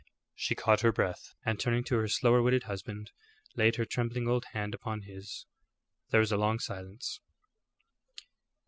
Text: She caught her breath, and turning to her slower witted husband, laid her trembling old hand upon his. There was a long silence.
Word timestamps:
She 0.33 0.55
caught 0.55 0.81
her 0.81 0.91
breath, 0.91 1.35
and 1.45 1.59
turning 1.59 1.83
to 1.83 1.97
her 1.97 2.07
slower 2.07 2.41
witted 2.41 2.63
husband, 2.63 3.11
laid 3.55 3.75
her 3.75 3.85
trembling 3.85 4.27
old 4.27 4.45
hand 4.45 4.73
upon 4.73 5.01
his. 5.03 5.45
There 6.09 6.21
was 6.21 6.31
a 6.31 6.37
long 6.37 6.57
silence. 6.57 7.19